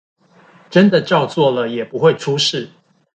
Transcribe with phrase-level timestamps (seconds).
[0.71, 2.67] 真的照做了也不會出事